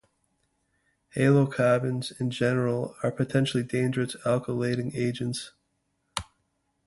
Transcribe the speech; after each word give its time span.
Halocarbons 1.15 2.11
in 2.19 2.31
general 2.31 2.95
are 3.03 3.11
potentially 3.11 3.61
dangerous 3.61 4.15
alkylating 4.25 4.95
agents. 4.95 5.51